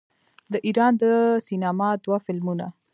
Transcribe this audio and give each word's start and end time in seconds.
د 0.51 0.53
ایران 0.67 0.93
د 1.01 1.03
سینما 1.47 1.89
دوه 2.03 2.17
فلمونه 2.25 2.65